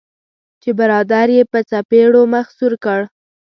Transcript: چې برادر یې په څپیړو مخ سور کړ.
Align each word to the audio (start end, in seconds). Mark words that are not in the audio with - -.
چې 0.61 0.69
برادر 0.79 1.27
یې 1.35 1.43
په 1.51 1.59
څپیړو 1.69 2.21
مخ 2.33 2.47
سور 2.57 2.73
کړ. 2.83 2.99